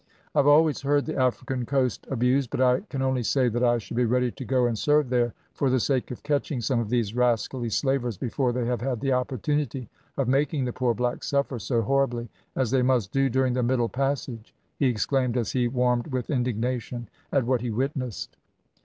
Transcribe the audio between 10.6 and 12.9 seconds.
the poor blacks suffer so horribly, as they